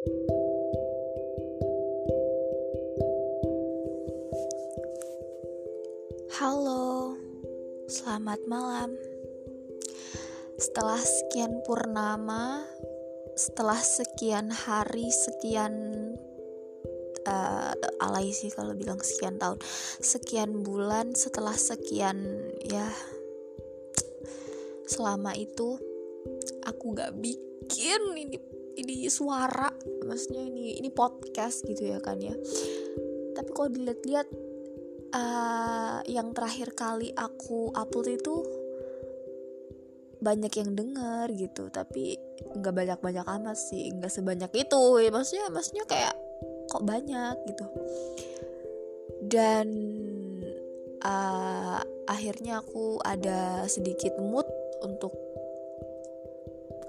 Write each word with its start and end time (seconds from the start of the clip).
Halo, 0.00 0.16
selamat 7.84 8.40
malam. 8.48 8.96
Setelah 10.56 11.04
sekian 11.04 11.60
purnama, 11.68 12.64
setelah 13.36 13.76
sekian 13.76 14.48
hari, 14.48 15.12
sekian 15.12 15.76
uh, 17.28 17.76
alay 18.00 18.32
sih 18.32 18.48
kalau 18.48 18.72
bilang 18.72 19.04
sekian 19.04 19.36
tahun, 19.36 19.60
sekian 20.00 20.64
bulan, 20.64 21.12
setelah 21.12 21.52
sekian 21.52 22.48
ya 22.64 22.88
selama 24.88 25.36
itu 25.36 25.76
aku 26.64 26.96
gak 26.96 27.12
bikin 27.20 28.16
ini 28.16 28.59
ini 28.78 29.10
suara 29.10 29.70
maksudnya 30.06 30.46
ini 30.46 30.78
ini 30.78 30.90
podcast 30.92 31.66
gitu 31.66 31.90
ya 31.90 31.98
kan 31.98 32.20
ya. 32.20 32.34
Tapi 33.34 33.50
kalau 33.54 33.70
dilihat-lihat 33.72 34.28
uh, 35.14 35.98
yang 36.06 36.30
terakhir 36.36 36.74
kali 36.76 37.10
aku 37.14 37.72
upload 37.74 38.20
itu 38.20 38.34
banyak 40.20 40.52
yang 40.52 40.70
denger 40.76 41.26
gitu. 41.34 41.72
Tapi 41.72 42.14
nggak 42.60 42.74
banyak-banyak 42.74 43.26
amat 43.40 43.56
sih 43.56 43.90
nggak 43.94 44.12
sebanyak 44.12 44.52
itu. 44.54 44.82
Ya 45.00 45.10
maksudnya 45.10 45.46
maksudnya 45.48 45.84
kayak 45.88 46.14
kok 46.70 46.84
banyak 46.84 47.36
gitu. 47.48 47.66
Dan 49.20 49.68
uh, 51.04 51.80
akhirnya 52.08 52.60
aku 52.64 53.00
ada 53.04 53.64
sedikit 53.68 54.16
mood 54.20 54.46
untuk 54.80 55.12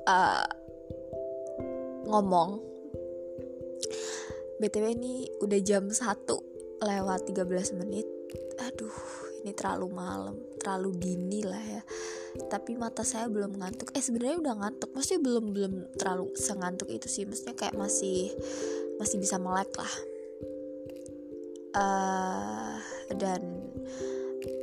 uh, 0.07 0.45
ngomong. 2.11 2.59
Btw 4.59 4.93
ini 4.93 5.25
udah 5.41 5.59
jam 5.63 5.89
1 5.89 6.83
lewat 6.83 7.19
13 7.31 7.79
menit. 7.81 8.05
Aduh 8.61 8.93
ini 9.41 9.57
terlalu 9.57 9.89
malam 9.89 10.37
terlalu 10.61 10.93
dini 11.01 11.41
lah 11.41 11.63
ya. 11.63 11.81
Tapi 12.47 12.77
mata 12.77 13.01
saya 13.01 13.25
belum 13.25 13.57
ngantuk. 13.57 13.89
Eh 13.97 14.03
sebenarnya 14.03 14.37
udah 14.37 14.53
ngantuk. 14.61 14.93
Maksudnya 14.93 15.21
belum 15.25 15.45
belum 15.55 15.73
terlalu 15.97 16.29
sengantuk 16.37 16.93
itu 16.93 17.09
sih. 17.09 17.25
Maksudnya 17.25 17.57
kayak 17.57 17.73
masih 17.73 18.29
masih 19.01 19.17
bisa 19.17 19.41
melek 19.41 19.73
lah. 19.73 19.95
Uh, 21.71 22.75
dan 23.15 23.39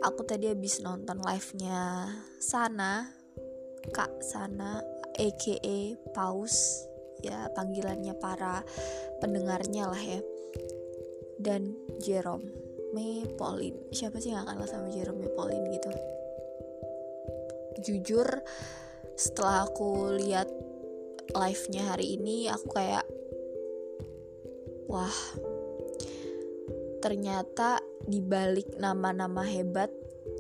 aku 0.05 0.21
tadi 0.29 0.53
habis 0.53 0.85
nonton 0.85 1.25
live 1.25 1.51
nya 1.57 2.13
Sana 2.37 3.09
Kak 3.97 4.21
Sana 4.21 4.85
aka 5.17 5.97
Paus 6.13 6.85
ya 7.23 7.51
panggilannya 7.55 8.15
para 8.19 8.63
pendengarnya 9.19 9.91
lah 9.91 10.03
ya. 10.03 10.21
Dan 11.39 11.75
Jerome 12.03 12.47
May 12.97 13.27
Pauline 13.37 13.93
siapa 13.93 14.19
sih 14.19 14.33
yang 14.33 14.49
kalah 14.49 14.67
sama 14.67 14.89
Jerome 14.91 15.23
May 15.23 15.33
Pauline 15.33 15.67
gitu? 15.75 15.91
Jujur 17.79 18.27
setelah 19.15 19.67
aku 19.67 20.19
lihat 20.19 20.51
live-nya 21.35 21.95
hari 21.95 22.17
ini 22.17 22.49
aku 22.49 22.67
kayak 22.73 23.05
wah 24.89 25.13
ternyata 27.05 27.79
dibalik 28.09 28.75
nama-nama 28.81 29.45
hebat 29.45 29.93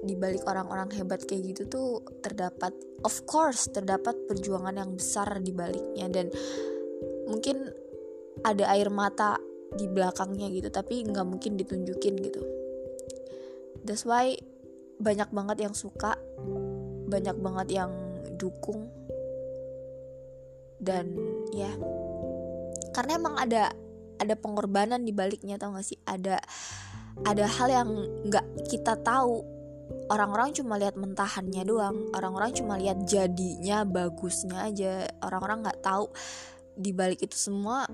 di 0.04 0.14
balik 0.14 0.46
orang-orang 0.46 0.90
hebat 0.94 1.24
kayak 1.26 1.54
gitu 1.54 1.62
tuh 1.66 1.88
terdapat 2.22 2.70
of 3.02 3.14
course 3.26 3.66
terdapat 3.70 4.14
perjuangan 4.30 4.74
yang 4.78 4.90
besar 4.94 5.38
di 5.42 5.50
baliknya. 5.50 6.06
Dan 6.10 6.26
mungkin 7.26 7.68
ada 8.46 8.70
air 8.72 8.88
mata 8.88 9.36
di 9.68 9.84
belakangnya 9.84 10.48
gitu 10.48 10.72
tapi 10.72 11.04
nggak 11.04 11.26
mungkin 11.26 11.58
ditunjukin 11.58 12.14
gitu. 12.22 12.42
That's 13.82 14.06
why 14.08 14.38
banyak 14.98 15.30
banget 15.30 15.68
yang 15.68 15.74
suka 15.74 16.18
banyak 17.08 17.36
banget 17.38 17.68
yang 17.72 17.90
dukung. 18.36 18.90
Dan 20.78 21.18
ya 21.50 21.70
karena 22.94 23.18
emang 23.18 23.34
ada 23.38 23.74
ada 24.18 24.34
pengorbanan 24.34 25.06
di 25.06 25.14
baliknya 25.14 25.58
tau 25.58 25.74
gak 25.74 25.86
sih? 25.86 25.98
Ada 26.02 26.42
ada 27.26 27.44
hal 27.46 27.68
yang 27.70 27.90
nggak 28.30 28.70
kita 28.70 28.94
tahu 29.02 29.57
orang-orang 30.08 30.56
cuma 30.56 30.80
lihat 30.80 30.96
mentahannya 30.96 31.62
doang. 31.64 32.08
Orang-orang 32.16 32.50
cuma 32.56 32.80
lihat 32.80 33.04
jadinya 33.04 33.84
bagusnya 33.84 34.68
aja. 34.68 35.08
Orang-orang 35.20 35.64
nggak 35.64 35.80
tahu. 35.84 36.08
Di 36.78 36.90
balik 36.94 37.24
itu 37.24 37.36
semua 37.36 37.84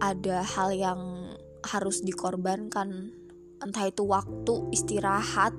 ada 0.00 0.42
hal 0.42 0.74
yang 0.74 1.00
harus 1.64 2.02
dikorbankan. 2.02 3.14
Entah 3.60 3.86
itu 3.86 4.02
waktu 4.08 4.72
istirahat 4.72 5.52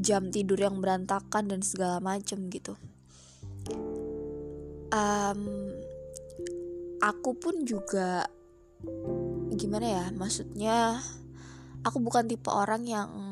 jam 0.00 0.32
tidur 0.32 0.56
yang 0.56 0.80
berantakan 0.80 1.50
dan 1.52 1.60
segala 1.60 2.00
macem 2.00 2.48
gitu. 2.52 2.76
Um, 4.90 5.70
aku 7.00 7.32
pun 7.36 7.64
juga 7.64 8.26
gimana 9.54 9.86
ya 9.86 10.04
maksudnya 10.16 11.04
aku 11.84 12.00
bukan 12.00 12.26
tipe 12.26 12.48
orang 12.48 12.88
yang 12.88 13.29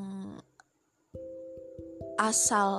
asal 2.18 2.70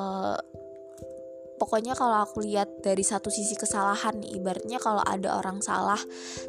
pokoknya 1.60 1.96
kalau 1.96 2.24
aku 2.24 2.44
lihat 2.44 2.84
dari 2.84 3.04
satu 3.04 3.28
sisi 3.28 3.56
kesalahan 3.56 4.24
ibaratnya 4.24 4.80
kalau 4.80 5.04
ada 5.04 5.36
orang 5.36 5.60
salah 5.60 6.00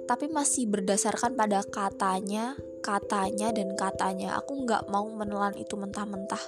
tapi 0.06 0.30
masih 0.30 0.70
berdasarkan 0.70 1.34
pada 1.34 1.62
katanya 1.66 2.54
katanya 2.80 3.50
dan 3.54 3.74
katanya 3.78 4.38
aku 4.38 4.66
nggak 4.66 4.88
mau 4.88 5.06
menelan 5.06 5.54
itu 5.54 5.76
mentah-mentah. 5.76 6.40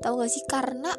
Tahu 0.00 0.20
gak 0.20 0.30
sih? 0.30 0.44
Karena 0.46 0.92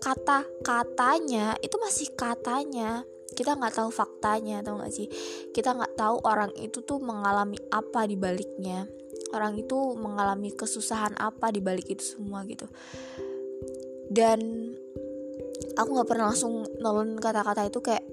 kata 0.00 0.46
katanya 0.64 1.54
itu 1.60 1.76
masih 1.76 2.08
katanya. 2.16 3.04
Kita 3.28 3.54
nggak 3.54 3.76
tahu 3.76 3.90
faktanya 3.92 4.64
tahu 4.64 4.82
gak 4.82 4.94
sih? 4.94 5.06
Kita 5.52 5.76
nggak 5.76 5.94
tahu 5.94 6.16
orang 6.24 6.50
itu 6.58 6.82
tuh 6.82 6.98
mengalami 6.98 7.60
apa 7.70 8.08
di 8.08 8.16
baliknya 8.16 8.88
orang 9.32 9.60
itu 9.60 9.76
mengalami 9.96 10.52
kesusahan 10.56 11.12
apa 11.20 11.52
di 11.52 11.60
balik 11.60 11.88
itu 11.88 12.16
semua 12.16 12.44
gitu 12.48 12.64
dan 14.08 14.40
aku 15.76 15.88
nggak 15.94 16.08
pernah 16.08 16.32
langsung 16.32 16.64
nolong 16.80 17.20
kata-kata 17.20 17.68
itu 17.68 17.80
kayak 17.84 18.04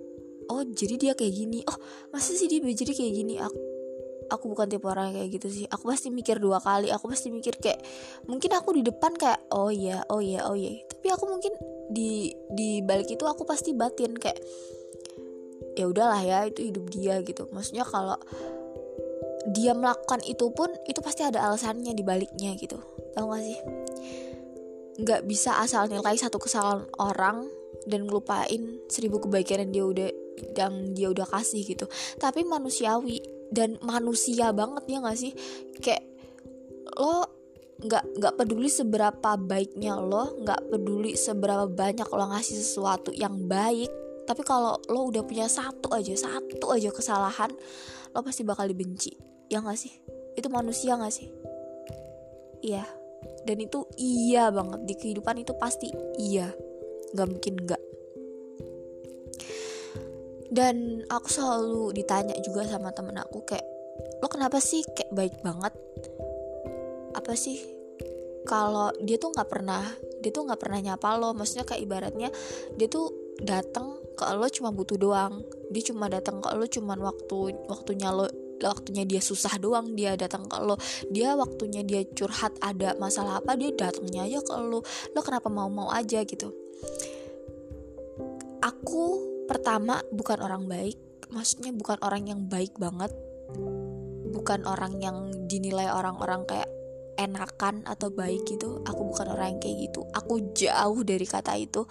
oh 0.52 0.62
jadi 0.62 0.96
dia 1.00 1.14
kayak 1.18 1.34
gini. 1.34 1.60
Oh 1.66 1.78
masih 2.14 2.38
sih 2.38 2.48
dia 2.48 2.62
jadi 2.62 2.92
kayak 2.94 3.14
gini? 3.14 3.36
Aku 3.42 3.58
aku 4.26 4.50
bukan 4.50 4.66
tipe 4.70 4.86
orang 4.86 5.14
kayak 5.14 5.30
gitu 5.34 5.48
sih. 5.50 5.66
Aku 5.70 5.90
pasti 5.90 6.10
mikir 6.14 6.38
dua 6.38 6.62
kali. 6.62 6.90
Aku 6.94 7.10
pasti 7.10 7.30
mikir 7.34 7.58
kayak 7.58 7.82
mungkin 8.30 8.52
aku 8.54 8.78
di 8.78 8.82
depan 8.86 9.14
kayak 9.16 9.50
oh 9.54 9.70
iya 9.70 10.06
oh 10.10 10.22
iya 10.22 10.46
oh 10.46 10.58
iya. 10.58 10.82
Tapi 10.86 11.08
aku 11.10 11.26
mungkin 11.30 11.54
di 11.90 12.34
di 12.54 12.82
balik 12.82 13.10
itu 13.10 13.26
aku 13.26 13.46
pasti 13.46 13.74
batin 13.74 14.18
kayak 14.18 14.42
ya 15.76 15.86
udahlah 15.90 16.22
ya 16.22 16.40
itu 16.50 16.74
hidup 16.74 16.86
dia 16.94 17.22
gitu. 17.22 17.48
Maksudnya 17.50 17.86
kalau 17.86 18.18
dia 19.46 19.78
melakukan 19.78 20.26
itu 20.26 20.50
pun 20.50 20.74
itu 20.90 20.98
pasti 21.06 21.22
ada 21.22 21.46
alasannya 21.46 21.94
di 21.94 22.02
baliknya 22.02 22.58
gitu. 22.58 22.82
Tau 23.14 23.32
gak 23.32 23.42
sih 23.46 23.85
nggak 24.96 25.28
bisa 25.28 25.60
asal 25.60 25.92
nilai 25.92 26.16
satu 26.16 26.40
kesalahan 26.40 26.88
orang 27.00 27.44
dan 27.84 28.08
ngelupain 28.08 28.80
seribu 28.88 29.20
kebaikan 29.20 29.68
yang 29.68 29.72
dia 29.72 29.86
udah 29.86 30.10
yang 30.56 30.74
dia 30.96 31.08
udah 31.12 31.28
kasih 31.28 31.64
gitu. 31.64 31.86
Tapi 32.20 32.48
manusiawi 32.48 33.20
dan 33.52 33.76
manusia 33.84 34.56
banget 34.56 34.84
ya 34.88 34.98
nggak 35.04 35.20
sih? 35.20 35.32
Kayak 35.84 36.04
lo 36.96 37.28
nggak 37.76 38.04
nggak 38.24 38.34
peduli 38.40 38.72
seberapa 38.72 39.36
baiknya 39.36 40.00
lo 40.00 40.40
nggak 40.40 40.72
peduli 40.72 41.20
seberapa 41.20 41.68
banyak 41.68 42.08
lo 42.08 42.32
ngasih 42.32 42.56
sesuatu 42.56 43.12
yang 43.12 43.52
baik 43.52 43.92
tapi 44.24 44.48
kalau 44.48 44.80
lo 44.88 45.12
udah 45.12 45.28
punya 45.28 45.52
satu 45.52 45.92
aja 45.92 46.16
satu 46.16 46.72
aja 46.72 46.88
kesalahan 46.96 47.52
lo 48.16 48.24
pasti 48.24 48.48
bakal 48.48 48.72
dibenci 48.72 49.12
ya 49.52 49.60
nggak 49.60 49.76
sih? 49.76 49.92
Itu 50.40 50.48
manusia 50.48 50.96
nggak 50.96 51.14
sih? 51.14 51.28
Iya 52.64 53.05
dan 53.46 53.58
itu 53.62 53.86
iya 53.96 54.50
banget. 54.50 54.84
Di 54.90 54.94
kehidupan 54.98 55.42
itu 55.42 55.54
pasti 55.56 55.88
iya. 56.18 56.50
Nggak 57.14 57.30
mungkin 57.30 57.54
enggak 57.62 57.82
dan 60.56 61.04
aku 61.12 61.28
selalu 61.28 61.84
ditanya 61.92 62.32
juga 62.40 62.64
sama 62.64 62.96
temen 62.96 63.20
aku 63.20 63.44
kayak 63.44 63.68
lo 64.24 64.28
kenapa 64.32 64.64
sih 64.64 64.88
kayak 64.96 65.12
baik 65.12 65.36
banget? 65.44 65.76
Apa 67.12 67.36
sih? 67.36 67.60
Kalau 68.48 68.96
dia 69.04 69.20
tuh 69.20 69.36
nggak 69.36 69.50
pernah 69.52 69.84
dia 70.24 70.32
tuh 70.32 70.48
nggak 70.48 70.62
pernah 70.62 70.80
nyapa 70.80 71.20
lo. 71.20 71.36
Maksudnya 71.36 71.68
kayak 71.68 71.82
ibaratnya 71.84 72.30
dia 72.80 72.88
tuh 72.88 73.12
datang 73.44 74.00
ke 74.16 74.24
lo 74.32 74.48
cuma 74.48 74.72
butuh 74.72 74.96
doang. 74.96 75.44
Dia 75.76 75.84
cuma 75.92 76.08
datang 76.08 76.40
ke 76.40 76.48
lo 76.56 76.66
cuma 76.72 76.96
waktu 76.96 77.68
waktunya 77.68 78.16
lo 78.16 78.30
waktunya 78.62 79.04
dia 79.04 79.20
susah 79.20 79.60
doang 79.60 79.96
dia 79.96 80.16
datang 80.16 80.48
ke 80.48 80.58
lo. 80.62 80.80
Dia 81.12 81.36
waktunya 81.36 81.84
dia 81.84 82.04
curhat 82.08 82.56
ada 82.64 82.96
masalah 82.96 83.44
apa 83.44 83.58
dia 83.60 83.74
datangnya 83.76 84.28
aja 84.28 84.40
ke 84.44 84.54
lo. 84.60 84.80
Lo 85.12 85.20
kenapa 85.24 85.52
mau 85.52 85.68
mau 85.68 85.92
aja 85.92 86.24
gitu? 86.24 86.52
Aku 88.64 89.04
pertama 89.46 90.02
bukan 90.10 90.42
orang 90.42 90.66
baik 90.66 90.98
maksudnya 91.30 91.74
bukan 91.74 91.98
orang 92.02 92.24
yang 92.30 92.42
baik 92.46 92.78
banget. 92.78 93.12
Bukan 94.36 94.68
orang 94.68 95.00
yang 95.00 95.18
dinilai 95.48 95.90
orang-orang 95.90 96.44
kayak 96.44 96.70
enakan 97.16 97.88
atau 97.88 98.12
baik 98.12 98.44
gitu. 98.46 98.84
Aku 98.84 99.02
bukan 99.10 99.32
orang 99.32 99.56
yang 99.56 99.62
kayak 99.64 99.78
gitu. 99.90 100.02
Aku 100.12 100.54
jauh 100.54 101.00
dari 101.08 101.26
kata 101.26 101.56
itu. 101.56 101.88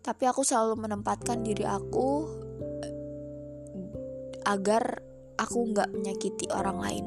Tapi 0.00 0.24
aku 0.24 0.40
selalu 0.40 0.88
menempatkan 0.88 1.44
diri 1.44 1.68
aku 1.68 2.24
agar 4.48 5.04
aku 5.38 5.58
nggak 5.72 5.94
menyakiti 5.94 6.50
orang 6.50 6.78
lain. 6.82 7.06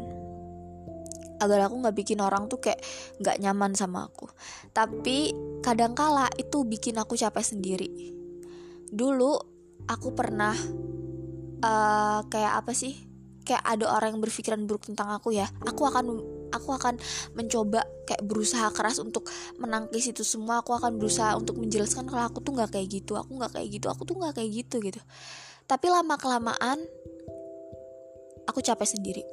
Agar 1.42 1.68
aku 1.68 1.76
nggak 1.84 1.96
bikin 1.98 2.20
orang 2.24 2.48
tuh 2.48 2.64
kayak 2.64 2.80
nggak 3.20 3.38
nyaman 3.44 3.76
sama 3.76 4.08
aku. 4.08 4.32
Tapi 4.72 5.36
kadangkala 5.60 6.32
itu 6.40 6.64
bikin 6.64 6.98
aku 6.98 7.20
capek 7.20 7.44
sendiri. 7.44 7.90
Dulu 8.90 9.32
aku 9.90 10.10
pernah 10.16 10.56
uh, 11.66 12.20
kayak 12.30 12.54
apa 12.64 12.72
sih? 12.72 12.94
Kayak 13.42 13.66
ada 13.66 13.86
orang 13.90 14.16
yang 14.16 14.22
berpikiran 14.22 14.62
buruk 14.70 14.86
tentang 14.86 15.10
aku 15.12 15.34
ya. 15.34 15.50
Aku 15.66 15.84
akan 15.90 16.06
aku 16.54 16.70
akan 16.78 17.02
mencoba 17.34 17.82
kayak 18.06 18.22
berusaha 18.22 18.70
keras 18.70 19.02
untuk 19.02 19.26
menangkis 19.58 20.14
itu 20.14 20.22
semua. 20.22 20.62
Aku 20.62 20.78
akan 20.78 21.02
berusaha 21.02 21.34
untuk 21.34 21.58
menjelaskan 21.58 22.06
kalau 22.06 22.30
aku 22.30 22.46
tuh 22.46 22.54
nggak 22.54 22.78
kayak 22.78 23.02
gitu 23.02 23.18
aku 23.18 23.34
nggak 23.42 23.58
kayak 23.58 23.68
gitu 23.82 23.90
aku 23.90 24.06
tuh 24.06 24.14
nggak 24.22 24.38
kayak 24.38 24.50
gitu 24.62 24.78
gitu. 24.78 25.02
Tapi 25.66 25.88
lama 25.90 26.22
kelamaan 26.22 26.86
aku 28.52 28.60
capek 28.60 28.88
sendiri. 28.88 29.24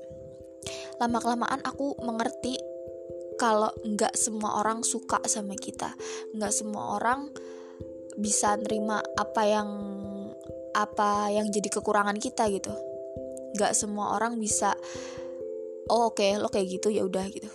Lama 1.03 1.19
kelamaan 1.19 1.63
aku 1.67 1.99
mengerti 2.03 2.55
kalau 3.39 3.71
nggak 3.87 4.19
semua 4.19 4.59
orang 4.63 4.83
suka 4.83 5.23
sama 5.27 5.55
kita. 5.55 5.95
Nggak 6.35 6.53
semua 6.55 6.99
orang 6.99 7.31
bisa 8.19 8.59
nerima 8.59 8.99
apa 9.15 9.43
yang 9.47 9.71
apa 10.75 11.31
yang 11.31 11.51
jadi 11.51 11.71
kekurangan 11.71 12.19
kita 12.19 12.51
gitu. 12.51 12.75
Nggak 13.55 13.75
semua 13.79 14.15
orang 14.19 14.39
bisa 14.39 14.75
oh 15.89 16.11
oke 16.13 16.19
okay, 16.19 16.35
lo 16.39 16.51
kayak 16.51 16.79
gitu 16.79 16.91
ya 16.91 17.07
udah 17.07 17.27
gitu. 17.31 17.51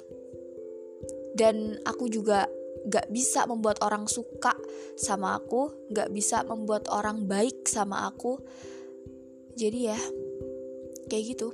Dan 1.35 1.79
aku 1.83 2.07
juga 2.07 2.47
nggak 2.83 3.11
bisa 3.11 3.47
membuat 3.47 3.79
orang 3.79 4.11
suka 4.11 4.55
sama 4.99 5.39
aku 5.39 5.87
nggak 5.91 6.11
bisa 6.11 6.43
membuat 6.47 6.87
orang 6.91 7.27
baik 7.27 7.67
sama 7.67 8.07
aku. 8.07 8.39
Jadi 9.53 9.79
ya 9.91 9.99
kayak 11.13 11.37
gitu. 11.37 11.53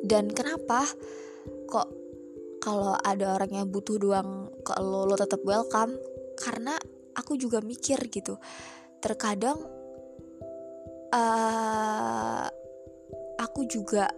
Dan 0.00 0.32
kenapa 0.32 0.88
kok 1.68 1.88
kalau 2.64 2.96
ada 3.04 3.36
orang 3.36 3.52
yang 3.52 3.68
butuh 3.68 4.00
doang 4.00 4.48
ke 4.64 4.72
lo 4.80 5.04
lo 5.04 5.14
tetap 5.20 5.44
welcome? 5.44 6.00
Karena 6.40 6.72
aku 7.12 7.36
juga 7.36 7.60
mikir 7.60 8.00
gitu. 8.08 8.40
Terkadang 9.04 9.60
uh, 11.12 12.48
aku 13.36 13.68
juga 13.68 14.08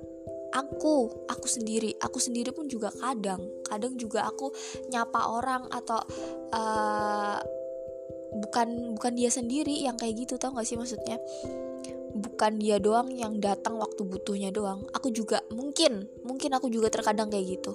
aku 0.48 1.26
aku 1.28 1.46
sendiri 1.46 1.92
aku 2.00 2.16
sendiri 2.16 2.56
pun 2.56 2.70
juga 2.70 2.88
kadang 2.88 3.42
kadang 3.68 3.92
juga 4.00 4.24
aku 4.24 4.48
nyapa 4.88 5.20
orang 5.28 5.68
atau 5.68 6.00
uh, 6.56 7.36
bukan 8.32 8.96
bukan 8.96 9.12
dia 9.12 9.28
sendiri 9.28 9.84
yang 9.84 9.96
kayak 10.00 10.24
gitu 10.24 10.40
tau 10.40 10.56
gak 10.56 10.64
sih 10.64 10.80
maksudnya 10.80 11.20
bukan 12.14 12.60
dia 12.60 12.80
doang 12.80 13.12
yang 13.12 13.40
datang 13.42 13.76
waktu 13.76 14.04
butuhnya 14.04 14.52
doang. 14.54 14.84
Aku 14.96 15.12
juga 15.12 15.44
mungkin 15.52 16.08
mungkin 16.24 16.50
aku 16.56 16.72
juga 16.72 16.88
terkadang 16.92 17.28
kayak 17.28 17.58
gitu. 17.58 17.72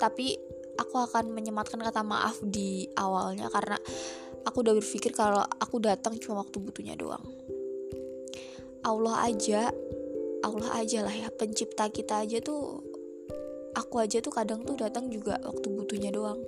Tapi 0.00 0.36
aku 0.76 0.96
akan 1.00 1.32
menyematkan 1.32 1.80
kata 1.80 2.04
maaf 2.04 2.40
di 2.44 2.88
awalnya 2.96 3.48
karena 3.48 3.76
aku 4.44 4.62
udah 4.62 4.74
berpikir 4.76 5.12
kalau 5.12 5.40
aku 5.40 5.80
datang 5.80 6.16
cuma 6.20 6.44
waktu 6.44 6.60
butuhnya 6.60 6.96
doang. 6.96 7.24
Allah 8.86 9.26
aja 9.26 9.74
Allah 10.46 10.70
aja 10.78 11.02
lah 11.02 11.10
ya 11.10 11.26
pencipta 11.34 11.90
kita 11.90 12.22
aja 12.22 12.38
tuh 12.38 12.86
aku 13.74 13.98
aja 13.98 14.22
tuh 14.22 14.30
kadang 14.30 14.62
tuh 14.62 14.78
datang 14.78 15.10
juga 15.10 15.42
waktu 15.42 15.66
butuhnya 15.74 16.14
doang 16.14 16.38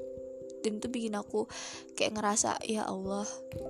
dan 0.62 0.82
itu 0.82 0.87
bikin 0.90 1.14
aku 1.14 1.46
kayak 1.94 2.19
ngerasa 2.19 2.58
ya 2.66 2.87
Allah 2.87 3.26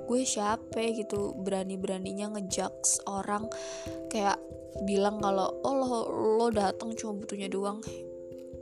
gue 0.08 0.23
siapa 0.25 0.81
gitu. 0.96 1.37
Berani-beraninya 1.37 2.32
ngejaks 2.37 3.05
orang 3.08 3.49
kayak 4.08 4.40
bilang 4.85 5.19
kalau 5.19 5.50
oh 5.64 5.75
lo, 5.75 5.88
lo 6.38 6.46
datang 6.52 6.94
cuma 6.96 7.19
butuhnya 7.19 7.50
doang. 7.50 7.82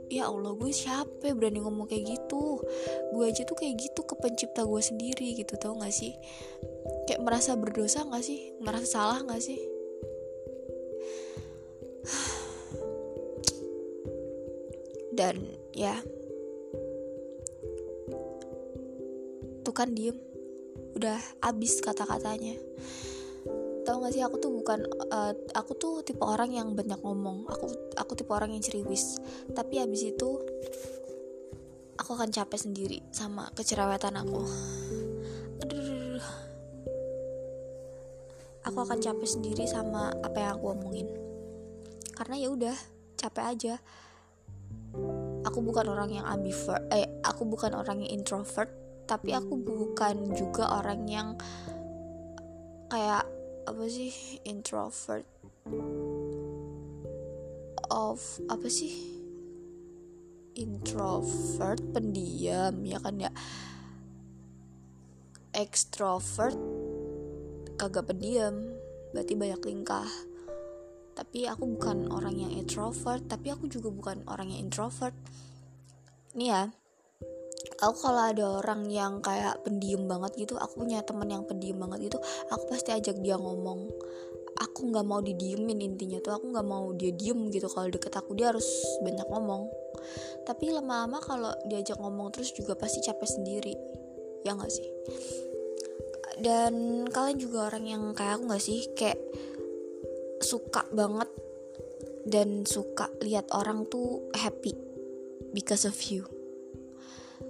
Ya 0.07 0.31
Allah 0.31 0.55
gue 0.55 0.71
siapa 0.71 1.35
berani 1.35 1.59
ngomong 1.59 1.91
kayak 1.91 2.07
gitu? 2.07 2.63
Gue 3.11 3.27
aja 3.27 3.43
tuh 3.43 3.59
kayak 3.59 3.75
gitu 3.75 4.07
ke 4.07 4.15
pencipta 4.15 4.63
gue 4.63 4.79
sendiri 4.79 5.35
gitu. 5.35 5.59
Tau 5.59 5.75
gak 5.75 5.91
sih? 5.91 6.15
Kayak 7.11 7.27
merasa 7.27 7.59
berdosa 7.59 8.07
gak 8.07 8.23
sih? 8.23 8.55
Merasa 8.63 8.87
salah 8.87 9.19
gak 9.27 9.43
sih? 9.43 9.59
Dan 15.17 15.43
ya 15.75 15.99
kan 19.77 19.93
diem. 19.93 20.17
Udah 20.97 21.21
abis 21.45 21.77
kata-katanya. 21.85 22.57
Tau 23.85 24.01
gak 24.01 24.17
sih 24.17 24.25
aku 24.25 24.41
tuh 24.41 24.49
bukan 24.49 24.81
uh, 25.13 25.37
aku 25.53 25.77
tuh 25.77 26.01
tipe 26.01 26.25
orang 26.25 26.49
yang 26.49 26.73
banyak 26.73 26.97
ngomong. 26.97 27.45
Aku 27.45 27.69
aku 27.93 28.17
tipe 28.17 28.33
orang 28.33 28.57
yang 28.57 28.65
ceriwis. 28.65 29.21
Tapi 29.53 29.77
abis 29.77 30.17
itu 30.17 30.41
aku 32.01 32.09
akan 32.17 32.33
capek 32.33 32.57
sendiri 32.57 33.05
sama 33.13 33.53
kecerewetan 33.53 34.17
aku. 34.17 34.41
Aduh. 35.61 36.25
Aku 38.65 38.77
akan 38.81 38.97
capek 38.97 39.29
sendiri 39.29 39.69
sama 39.69 40.09
apa 40.25 40.37
yang 40.41 40.51
aku 40.57 40.73
omongin. 40.73 41.07
Karena 42.17 42.35
ya 42.41 42.49
udah 42.49 42.75
capek 43.13 43.45
aja. 43.45 43.73
Aku 45.45 45.61
bukan 45.61 45.85
orang 45.87 46.09
yang 46.11 46.25
ambivert 46.25 46.81
eh 46.89 47.07
aku 47.21 47.45
bukan 47.45 47.77
orang 47.77 48.03
yang 48.03 48.19
introvert 48.19 48.86
tapi 49.07 49.31
aku 49.31 49.55
bukan 49.55 50.35
juga 50.35 50.67
orang 50.83 51.07
yang 51.07 51.29
kayak 52.91 53.23
apa 53.63 53.83
sih 53.87 54.11
introvert. 54.43 55.23
Of 57.87 58.43
apa 58.51 58.67
sih? 58.67 58.91
Introvert 60.59 61.79
pendiam 61.95 62.83
ya 62.83 62.99
kan 62.99 63.15
ya? 63.15 63.31
Extrovert 65.55 66.59
kagak 67.79 68.11
pendiam 68.11 68.75
berarti 69.15 69.33
banyak 69.39 69.61
tingkah 69.63 70.09
tapi 71.17 71.49
aku 71.49 71.65
bukan 71.77 72.13
orang 72.13 72.37
yang 72.37 72.53
introvert 72.53 73.25
tapi 73.25 73.49
aku 73.49 73.65
juga 73.71 73.89
bukan 73.89 74.27
orang 74.27 74.51
yang 74.53 74.69
introvert. 74.69 75.15
Nih 76.37 76.51
ya 76.53 76.63
aku 77.77 78.09
kalau 78.09 78.21
ada 78.33 78.45
orang 78.61 78.89
yang 78.89 79.21
kayak 79.21 79.61
pendiam 79.61 80.09
banget 80.09 80.33
gitu 80.47 80.57
aku 80.57 80.81
punya 80.81 81.05
temen 81.05 81.29
yang 81.29 81.45
pendiam 81.45 81.77
banget 81.77 82.09
gitu 82.09 82.17
aku 82.49 82.63
pasti 82.73 82.89
ajak 82.93 83.21
dia 83.21 83.37
ngomong. 83.37 83.89
Aku 84.57 84.89
nggak 84.89 85.05
mau 85.05 85.21
didiemin 85.21 85.77
intinya 85.85 86.17
tuh 86.17 86.33
aku 86.33 86.49
nggak 86.49 86.65
mau 86.65 86.89
dia 86.97 87.13
diem 87.13 87.53
gitu. 87.53 87.69
Kalau 87.69 87.93
deket 87.93 88.09
aku 88.17 88.33
dia 88.33 88.49
harus 88.49 88.65
banyak 89.05 89.29
ngomong. 89.29 89.69
Tapi 90.49 90.73
lama-lama 90.73 91.21
kalau 91.21 91.53
diajak 91.69 92.01
ngomong 92.01 92.33
terus 92.33 92.49
juga 92.57 92.73
pasti 92.73 93.05
capek 93.05 93.29
sendiri 93.29 93.77
ya 94.41 94.57
nggak 94.57 94.73
sih? 94.73 94.89
Dan 96.41 97.05
kalian 97.05 97.37
juga 97.37 97.69
orang 97.69 97.85
yang 97.85 98.03
kayak 98.17 98.41
aku 98.41 98.43
nggak 98.49 98.63
sih? 98.65 98.79
Kayak 98.97 99.21
suka 100.41 100.89
banget 100.89 101.29
dan 102.25 102.65
suka 102.65 103.13
lihat 103.21 103.53
orang 103.53 103.85
tuh 103.85 104.25
happy 104.33 104.73
because 105.53 105.85
of 105.85 105.97
you 106.09 106.36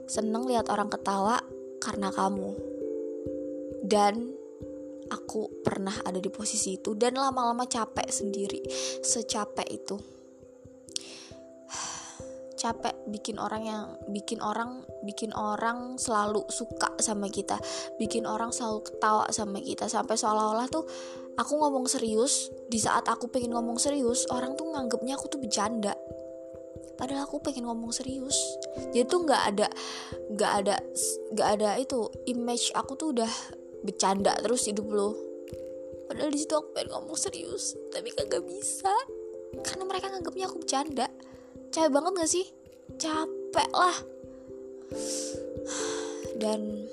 seneng 0.08 0.48
lihat 0.48 0.72
orang 0.72 0.90
ketawa 0.92 1.40
karena 1.84 2.10
kamu. 2.10 2.52
Dan 3.88 4.36
aku 5.08 5.64
pernah 5.64 5.96
ada 6.04 6.20
di 6.20 6.28
posisi 6.28 6.76
itu 6.76 6.92
dan 6.96 7.16
lama-lama 7.16 7.64
capek 7.68 8.08
sendiri 8.12 8.60
secapek 9.04 9.68
itu. 9.72 9.96
Capek 12.58 13.06
bikin 13.08 13.38
orang 13.38 13.64
yang 13.64 13.86
bikin 14.12 14.42
orang 14.42 14.84
bikin 15.06 15.32
orang 15.32 15.96
selalu 15.96 16.42
suka 16.50 16.90
sama 17.00 17.30
kita 17.30 17.56
bikin 18.02 18.26
orang 18.26 18.50
selalu 18.50 18.82
ketawa 18.82 19.30
sama 19.30 19.62
kita 19.62 19.86
sampai 19.86 20.18
seolah-olah 20.18 20.68
tuh 20.68 20.84
aku 21.38 21.54
ngomong 21.54 21.86
serius 21.86 22.50
di 22.68 22.82
saat 22.82 23.06
aku 23.06 23.30
pengen 23.30 23.54
ngomong 23.54 23.78
serius 23.78 24.26
orang 24.34 24.58
tuh 24.58 24.74
nganggepnya 24.74 25.16
aku 25.16 25.30
tuh 25.30 25.40
bercanda 25.40 25.94
padahal 26.96 27.28
aku 27.28 27.44
pengen 27.44 27.68
ngomong 27.68 27.92
serius. 27.92 28.38
Jadi 28.96 29.04
tuh 29.04 29.28
nggak 29.28 29.44
ada 29.54 29.68
nggak 30.32 30.52
ada 30.64 30.76
nggak 31.36 31.50
ada 31.60 31.70
itu 31.82 32.08
image 32.30 32.72
aku 32.72 32.96
tuh 32.96 33.12
udah 33.12 33.32
bercanda 33.84 34.34
terus 34.42 34.66
hidup 34.66 34.90
lo 34.90 35.14
padahal 36.10 36.34
di 36.34 36.40
situ 36.40 36.56
aku 36.56 36.74
pengen 36.74 36.96
ngomong 36.96 37.18
serius 37.20 37.76
tapi 37.92 38.14
kagak 38.16 38.44
bisa. 38.48 38.94
Karena 39.64 39.84
mereka 39.88 40.12
nganggapnya 40.12 40.46
aku 40.48 40.60
bercanda. 40.64 41.08
Capek 41.72 41.92
banget 41.92 42.12
gak 42.20 42.32
sih? 42.32 42.46
Capek 43.00 43.70
lah. 43.72 43.98
Dan 46.38 46.88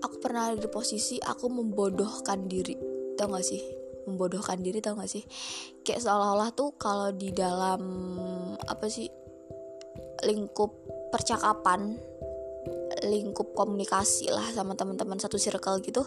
aku 0.00 0.16
pernah 0.18 0.50
ada 0.50 0.58
di 0.58 0.70
posisi 0.70 1.20
aku 1.20 1.46
membodohkan 1.50 2.48
diri 2.48 2.74
tau 3.14 3.30
gak 3.30 3.44
sih 3.44 3.79
membodohkan 4.10 4.58
diri 4.58 4.82
tau 4.82 4.98
gak 4.98 5.10
sih? 5.10 5.24
Kayak 5.86 6.02
seolah-olah 6.04 6.50
tuh 6.52 6.74
kalau 6.76 7.14
di 7.14 7.30
dalam 7.30 7.82
apa 8.66 8.86
sih 8.90 9.06
lingkup 10.26 10.70
percakapan 11.14 11.96
lingkup 13.06 13.56
komunikasi 13.56 14.28
lah 14.28 14.44
sama 14.52 14.76
teman-teman 14.76 15.16
satu 15.16 15.40
circle 15.40 15.80
gitu 15.80 16.04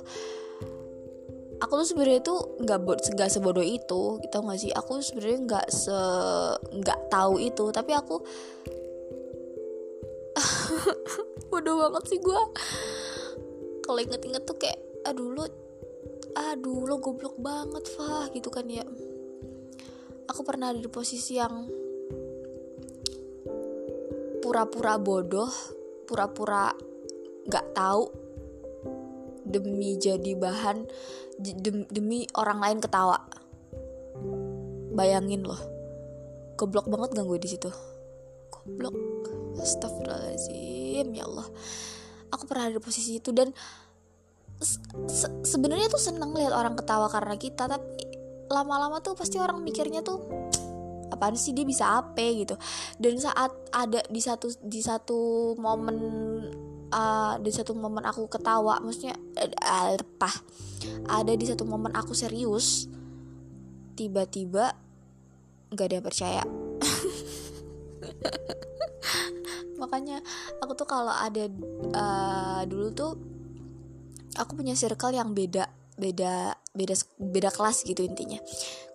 aku 1.63 1.79
tuh 1.79 1.87
sebenarnya 1.95 2.19
tuh 2.19 2.59
nggak 2.59 2.79
nggak 3.15 3.29
sebodoh 3.31 3.63
itu 3.63 4.19
gitu 4.19 4.37
nggak 4.43 4.59
sih? 4.59 4.71
Aku 4.75 4.99
sebenarnya 4.99 5.39
nggak 5.47 5.67
se 5.71 5.97
nggak 6.75 6.99
tahu 7.07 7.39
itu 7.39 7.71
tapi 7.71 7.95
aku 7.95 8.19
bodoh 11.49 11.87
banget 11.87 12.03
sih 12.11 12.19
gue 12.19 12.41
kalau 13.85 13.99
inget-inget 14.03 14.43
tuh 14.43 14.57
kayak 14.59 14.75
aduh 15.07 15.31
lo 15.31 15.45
aduh 16.33 16.85
lo 16.89 16.97
goblok 16.97 17.37
banget 17.37 17.85
Fah 17.93 18.29
gitu 18.33 18.49
kan 18.49 18.65
ya. 18.69 18.85
Aku 20.29 20.41
pernah 20.41 20.73
ada 20.73 20.79
di 20.81 20.89
posisi 20.89 21.37
yang 21.37 21.69
pura-pura 24.43 24.99
bodoh 24.99 25.49
pura-pura 26.03 26.75
nggak 27.47 27.67
tahu 27.71 28.03
demi 29.47 29.95
jadi 29.95 30.35
bahan 30.35 30.85
demi 31.91 32.27
orang 32.35 32.59
lain 32.59 32.79
ketawa. 32.83 33.17
Bayangin 34.93 35.47
loh 35.47 35.73
goblok 36.63 36.87
banget 36.87 37.17
gak 37.17 37.27
gue 37.27 37.39
di 37.41 37.49
situ? 37.49 37.69
Goblok. 38.53 38.95
Astagfirullahaladzim 39.57 41.07
ya 41.13 41.25
Allah. 41.27 41.47
Aku 42.33 42.49
pernah 42.49 42.69
ada 42.69 42.77
di 42.77 42.81
posisi 42.81 43.17
itu 43.17 43.29
dan 43.29 43.53
se 44.63 45.27
sebenarnya 45.43 45.91
tuh 45.91 46.01
seneng 46.01 46.31
lihat 46.33 46.55
orang 46.55 46.79
ketawa 46.79 47.11
karena 47.11 47.35
kita 47.35 47.67
tapi 47.67 48.07
lama-lama 48.47 48.99
tuh 48.99 49.17
pasti 49.17 49.39
orang 49.39 49.61
mikirnya 49.61 50.03
tuh 50.05 50.19
apaan 51.13 51.37
sih 51.37 51.53
dia 51.53 51.63
bisa 51.63 52.01
apa 52.01 52.25
gitu? 52.33 52.57
Dan 52.97 53.21
saat 53.21 53.53
ada 53.69 54.01
di 54.09 54.17
satu 54.17 54.49
di 54.65 54.81
satu 54.81 55.53
momen 55.61 55.97
uh, 56.89 57.37
di 57.37 57.51
satu 57.53 57.77
momen 57.77 58.01
aku 58.05 58.25
ketawa 58.25 58.81
maksudnya 58.81 59.13
uh, 59.37 59.93
ada 61.09 61.33
di 61.37 61.45
satu 61.45 61.69
momen 61.69 61.93
aku 61.93 62.17
serius 62.17 62.89
tiba-tiba 63.93 64.73
nggak 65.69 65.87
ada 65.89 65.99
percaya. 66.01 66.43
Makanya 69.81 70.21
aku 70.61 70.73
tuh 70.73 70.87
kalau 70.89 71.13
ada 71.13 71.45
uh, 71.93 72.61
dulu 72.65 72.89
tuh 72.93 73.13
aku 74.37 74.59
punya 74.59 74.73
circle 74.77 75.13
yang 75.13 75.31
beda 75.31 75.69
beda 75.93 76.57
beda 76.73 76.95
beda 77.21 77.49
kelas 77.53 77.85
gitu 77.85 78.01
intinya. 78.01 78.41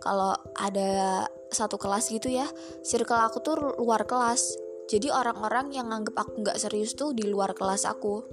Kalau 0.02 0.34
ada 0.58 1.24
satu 1.48 1.78
kelas 1.78 2.10
gitu 2.10 2.28
ya 2.28 2.46
circle 2.82 3.18
aku 3.18 3.38
tuh 3.42 3.56
luar 3.78 4.04
kelas. 4.04 4.58
Jadi 4.88 5.12
orang-orang 5.12 5.70
yang 5.76 5.92
nganggep 5.92 6.16
aku 6.16 6.42
nggak 6.42 6.58
serius 6.58 6.96
tuh 6.96 7.12
di 7.12 7.28
luar 7.28 7.52
kelas 7.52 7.84
aku 7.84 8.24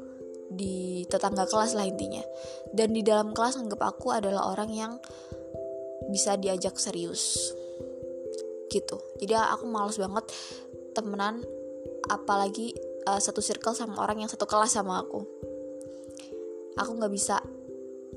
di 0.50 1.04
tetangga 1.06 1.46
kelas 1.46 1.76
lah 1.76 1.86
intinya. 1.86 2.24
Dan 2.72 2.96
di 2.96 3.06
dalam 3.06 3.36
kelas 3.36 3.60
nganggep 3.60 3.82
aku 3.82 4.16
adalah 4.16 4.50
orang 4.50 4.72
yang 4.72 4.92
bisa 6.10 6.38
diajak 6.40 6.80
serius 6.80 7.54
gitu. 8.72 8.98
Jadi 9.22 9.34
aku 9.36 9.68
males 9.70 10.00
banget 10.00 10.26
temenan 10.96 11.44
apalagi 12.10 12.72
uh, 13.06 13.22
satu 13.22 13.42
circle 13.42 13.74
sama 13.78 14.02
orang 14.02 14.26
yang 14.26 14.30
satu 14.30 14.46
kelas 14.46 14.78
sama 14.78 15.02
aku 15.02 15.26
aku 16.76 16.92
nggak 17.00 17.14
bisa 17.14 17.40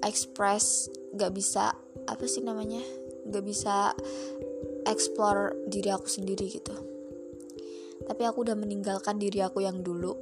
express 0.02 0.86
nggak 1.14 1.32
bisa 1.34 1.74
apa 2.06 2.24
sih 2.30 2.44
namanya 2.44 2.82
nggak 3.28 3.44
bisa 3.44 3.92
explore 4.88 5.52
diri 5.68 5.92
aku 5.92 6.08
sendiri 6.08 6.48
gitu. 6.48 6.72
Tapi 8.08 8.22
aku 8.24 8.40
udah 8.40 8.56
meninggalkan 8.56 9.20
diri 9.20 9.44
aku 9.44 9.60
yang 9.60 9.84
dulu. 9.84 10.16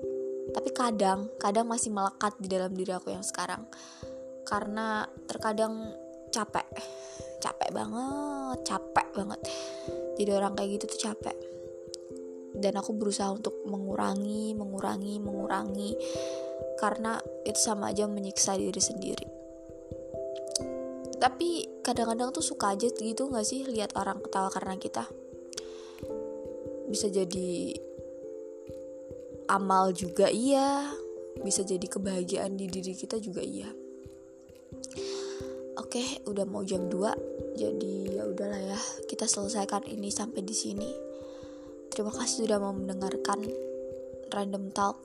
Tapi 0.51 0.71
kadang 0.75 1.31
kadang 1.39 1.71
masih 1.71 1.95
melekat 1.95 2.35
di 2.43 2.51
dalam 2.51 2.75
diri 2.75 2.91
aku 2.91 3.15
yang 3.15 3.23
sekarang. 3.23 3.63
Karena 4.43 5.07
terkadang 5.31 5.95
capek 6.35 6.67
capek 7.39 7.71
banget 7.71 8.59
capek 8.67 9.07
banget. 9.15 9.41
Jadi 10.19 10.31
orang 10.35 10.59
kayak 10.59 10.71
gitu 10.81 10.85
tuh 10.99 11.01
capek. 11.13 11.37
Dan 12.57 12.75
aku 12.75 12.97
berusaha 12.97 13.31
untuk 13.31 13.55
mengurangi 13.71 14.57
mengurangi 14.59 15.23
mengurangi. 15.23 15.95
Karena 16.81 17.23
itu 17.47 17.61
sama 17.63 17.95
aja 17.95 18.11
menyiksa 18.11 18.59
diri 18.59 18.83
sendiri. 18.83 19.27
Tapi 21.17 21.81
kadang-kadang 21.81 22.35
tuh 22.35 22.45
suka 22.45 22.75
aja 22.77 22.91
gitu 22.93 23.31
gak 23.31 23.47
sih 23.47 23.65
lihat 23.65 23.97
orang 23.97 24.21
ketawa 24.21 24.53
karena 24.53 24.77
kita? 24.77 25.09
Bisa 26.91 27.09
jadi 27.09 27.79
amal 29.47 29.95
juga 29.95 30.27
iya 30.27 30.91
bisa 31.41 31.63
jadi 31.63 31.85
kebahagiaan 31.87 32.59
di 32.59 32.67
diri 32.67 32.93
kita 32.97 33.23
juga 33.23 33.41
iya. 33.41 33.71
Oke 35.77 36.25
udah 36.27 36.45
mau 36.49 36.67
jam 36.67 36.89
2 36.91 37.55
jadi 37.57 37.95
ya 38.21 38.23
udahlah 38.27 38.61
ya 38.75 38.81
kita 39.07 39.29
selesaikan 39.29 39.87
ini 39.87 40.11
sampai 40.11 40.43
di 40.43 40.57
sini. 40.57 40.91
Terima 41.93 42.13
kasih 42.13 42.45
sudah 42.45 42.59
mau 42.61 42.77
mendengarkan 42.77 43.41
random 44.35 44.69
talk 44.75 45.01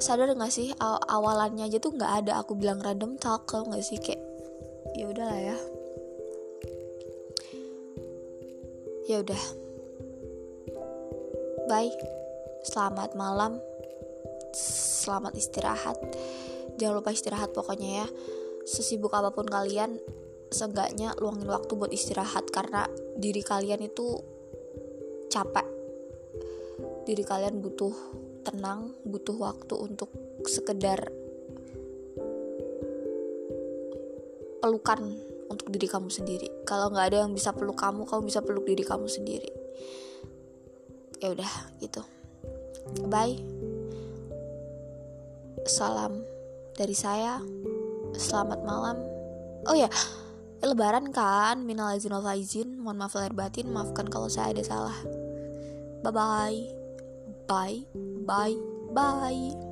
sadar 0.00 0.32
gak 0.32 0.52
sih 0.52 0.72
aw 0.80 0.96
awalannya 0.96 1.68
aja 1.68 1.76
tuh 1.76 1.92
nggak 1.92 2.12
ada. 2.24 2.40
Aku 2.40 2.56
bilang 2.56 2.80
random 2.80 3.20
talk 3.20 3.44
kalau 3.44 3.68
nggak 3.68 3.84
sih? 3.84 4.00
Kayak 4.00 4.24
ya 4.96 5.04
udahlah 5.06 5.40
ya. 5.40 5.56
Ya 9.06 9.16
udah. 9.20 9.42
Bye. 11.68 11.92
Selamat 12.64 13.12
malam. 13.16 13.60
Selamat 14.56 15.36
istirahat. 15.36 15.96
Jangan 16.76 17.00
lupa 17.00 17.12
istirahat 17.12 17.52
pokoknya 17.52 18.04
ya. 18.04 18.06
Sesibuk 18.64 19.12
apa 19.12 19.32
pun 19.32 19.48
kalian 19.48 20.00
seenggaknya 20.50 21.14
luangin 21.22 21.46
waktu 21.46 21.72
buat 21.78 21.94
istirahat 21.94 22.50
karena 22.50 22.88
diri 23.16 23.40
kalian 23.40 23.86
itu 23.86 24.18
capek. 25.30 25.66
Diri 27.06 27.24
kalian 27.24 27.62
butuh 27.62 28.19
tenang 28.42 28.96
butuh 29.04 29.36
waktu 29.36 29.74
untuk 29.76 30.10
sekedar 30.48 31.12
pelukan 34.60 35.00
untuk 35.50 35.66
diri 35.72 35.88
kamu 35.90 36.08
sendiri. 36.12 36.48
Kalau 36.68 36.92
nggak 36.92 37.06
ada 37.10 37.18
yang 37.26 37.32
bisa 37.34 37.50
peluk 37.50 37.80
kamu 37.80 38.06
kamu 38.06 38.22
bisa 38.28 38.40
peluk 38.44 38.64
diri 38.68 38.84
kamu 38.86 39.08
sendiri. 39.10 39.50
Ya 41.18 41.32
udah 41.34 41.52
gitu. 41.82 42.00
Bye. 43.08 43.40
Salam 45.66 46.22
dari 46.78 46.94
saya. 46.94 47.42
Selamat 48.14 48.62
malam. 48.62 49.00
Oh 49.68 49.76
ya 49.76 49.90
lebaran 50.60 51.12
kan? 51.12 51.64
Minal 51.64 51.96
izin 51.96 52.12
wal 52.14 52.24
mohon 52.80 52.96
maaf 53.00 53.16
lahir 53.16 53.34
batin. 53.34 53.68
Maafkan 53.72 54.08
kalau 54.08 54.28
saya 54.30 54.54
ada 54.54 54.64
salah. 54.64 54.96
Bye 56.00 56.12
bye 56.14 56.79
bye. 57.50 57.82
Bye. 58.26 58.54
Bye 58.94 59.69